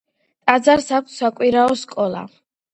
ტაძარს 0.51 0.89
აქვს 1.01 1.19
საკვირაო 1.25 1.79
სკოლა. 1.85 2.27